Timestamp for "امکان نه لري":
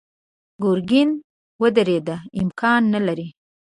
2.41-3.27